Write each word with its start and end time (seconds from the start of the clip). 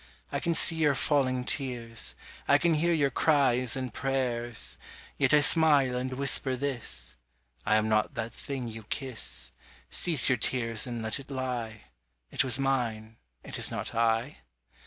I 0.31 0.39
can 0.39 0.55
see 0.55 0.77
your 0.77 0.95
falling 0.95 1.45
tears, 1.45 2.15
I 2.47 2.57
can 2.57 2.73
hear 2.73 2.91
your 2.91 3.11
cries 3.11 3.75
and 3.75 3.93
prayers, 3.93 4.79
Yet 5.15 5.31
I 5.31 5.41
smile 5.41 5.95
and 5.95 6.13
whisper 6.13 6.55
this: 6.55 7.15
"I 7.67 7.75
am 7.75 7.87
not 7.87 8.15
that 8.15 8.33
thing 8.33 8.67
you 8.67 8.81
kiss; 8.81 9.51
Cease 9.91 10.27
your 10.27 10.39
tears 10.39 10.87
and 10.87 11.03
let 11.03 11.19
it 11.19 11.29
lie: 11.29 11.81
It 12.31 12.43
was 12.43 12.57
mine, 12.57 13.17
it 13.43 13.59
is 13.59 13.69
not 13.69 13.93
I." 13.93 14.39